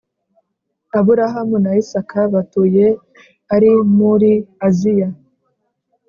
[0.99, 2.85] Aburahamu na Isaka batuye
[3.55, 4.31] ari muri
[4.67, 5.09] aziya